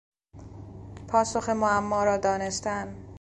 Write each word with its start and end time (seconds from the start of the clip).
پاسخ 1.07 1.49
معما 1.49 2.03
را 2.03 2.17
دانستن 2.17 2.95